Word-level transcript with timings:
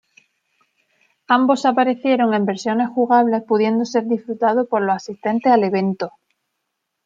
Ambos 1.27 1.63
aparecieron 1.63 2.33
en 2.33 2.45
versiones 2.47 2.89
jugables 2.89 3.43
pudiendo 3.43 3.85
ser 3.85 4.07
disfrutado 4.07 4.67
por 4.67 4.81
los 4.81 4.95
asistentes 4.95 5.51
al 5.51 5.63
evento. 5.63 6.13